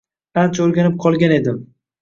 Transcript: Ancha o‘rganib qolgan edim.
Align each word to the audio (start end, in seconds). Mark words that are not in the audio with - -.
Ancha 0.43 0.63
o‘rganib 0.65 0.97
qolgan 1.05 1.37
edim. 1.39 1.65